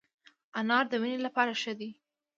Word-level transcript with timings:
انار 0.59 0.85
د 0.89 0.93
وینې 1.01 1.19
لپاره 1.25 1.51
ښه 1.61 1.73
دی 1.79 1.89